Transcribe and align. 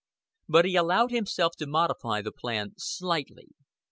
But 0.49 0.65
he 0.65 0.75
allowed 0.75 1.11
himself 1.11 1.55
to 1.57 1.67
modify 1.67 2.23
the 2.23 2.31
plan 2.31 2.73
slightly. 2.75 3.49